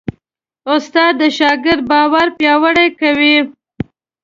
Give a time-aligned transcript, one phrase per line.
[0.75, 3.37] استاد د شاګرد باور پیاوړی کوي.